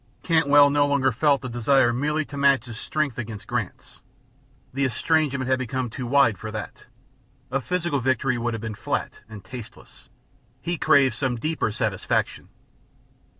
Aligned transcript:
Cantwell 0.23 0.71
no 0.71 0.87
longer 0.87 1.11
felt 1.11 1.41
the 1.41 1.47
desire 1.47 1.93
merely 1.93 2.25
to 2.25 2.35
match 2.35 2.65
his 2.65 2.79
strength 2.79 3.19
against 3.19 3.45
Grant's; 3.45 3.99
the 4.73 4.83
estrangement 4.83 5.47
had 5.47 5.59
become 5.59 5.91
too 5.91 6.07
wide 6.07 6.39
for 6.39 6.49
that; 6.49 6.85
a 7.51 7.61
physical 7.61 7.99
victory 7.99 8.35
would 8.39 8.55
have 8.55 8.61
been 8.61 8.73
flat 8.73 9.19
and 9.29 9.43
tasteless; 9.45 10.09
he 10.59 10.75
craved 10.79 11.13
some 11.13 11.35
deeper 11.35 11.71
satisfaction. 11.71 12.49